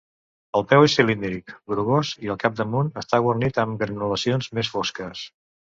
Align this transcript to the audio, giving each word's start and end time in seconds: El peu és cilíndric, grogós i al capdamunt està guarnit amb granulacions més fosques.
El 0.59 0.63
peu 0.71 0.85
és 0.85 0.95
cilíndric, 0.99 1.53
grogós 1.73 2.15
i 2.25 2.33
al 2.35 2.41
capdamunt 2.45 2.91
està 3.05 3.23
guarnit 3.27 3.65
amb 3.67 3.87
granulacions 3.87 4.53
més 4.61 4.75
fosques. 4.79 5.29